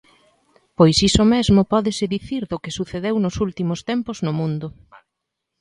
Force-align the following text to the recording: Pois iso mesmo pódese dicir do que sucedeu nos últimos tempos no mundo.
Pois 0.77 0.97
iso 1.09 1.23
mesmo 1.33 1.61
pódese 1.73 2.11
dicir 2.15 2.43
do 2.51 2.61
que 2.63 2.75
sucedeu 2.77 3.15
nos 3.19 3.35
últimos 3.45 3.79
tempos 3.89 4.17
no 4.25 4.31
mundo. 4.39 4.67